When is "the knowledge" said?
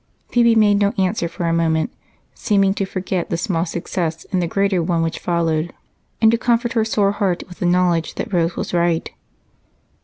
7.59-8.15